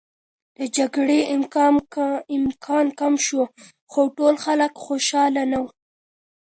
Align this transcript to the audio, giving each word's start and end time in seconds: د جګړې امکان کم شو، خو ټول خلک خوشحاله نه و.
د 0.57 0.59
جګړې 0.77 1.19
امکان 2.37 2.85
کم 2.99 3.13
شو، 3.25 3.41
خو 3.91 4.01
ټول 4.15 4.35
خلک 4.45 4.71
خوشحاله 4.85 5.43
نه 5.51 5.59
و. 5.63 5.65